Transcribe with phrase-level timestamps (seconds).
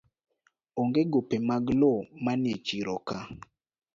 [0.81, 3.17] Onge gope mag lowo manie chiro ka